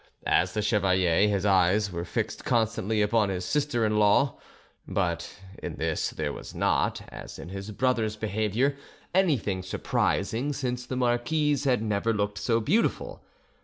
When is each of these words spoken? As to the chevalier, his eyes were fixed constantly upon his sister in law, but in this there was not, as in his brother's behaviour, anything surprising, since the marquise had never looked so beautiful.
As 0.25 0.49
to 0.49 0.53
the 0.55 0.61
chevalier, 0.63 1.27
his 1.27 1.45
eyes 1.45 1.91
were 1.91 2.03
fixed 2.05 2.43
constantly 2.43 3.03
upon 3.03 3.29
his 3.29 3.45
sister 3.45 3.85
in 3.85 3.99
law, 3.99 4.39
but 4.87 5.37
in 5.61 5.75
this 5.75 6.09
there 6.09 6.33
was 6.33 6.55
not, 6.55 7.01
as 7.09 7.37
in 7.37 7.49
his 7.49 7.69
brother's 7.69 8.15
behaviour, 8.15 8.75
anything 9.13 9.61
surprising, 9.61 10.53
since 10.53 10.87
the 10.87 10.97
marquise 10.97 11.65
had 11.65 11.83
never 11.83 12.13
looked 12.15 12.39
so 12.39 12.59
beautiful. 12.59 13.21